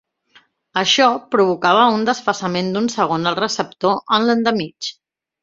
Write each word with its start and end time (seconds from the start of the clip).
Això 0.81 1.09
provocava 1.35 1.83
un 1.97 2.07
desfasament 2.07 2.73
d'un 2.77 2.89
segon 2.95 3.33
al 3.33 3.39
receptor 3.43 4.19
en 4.19 4.27
l'endemig. 4.31 4.91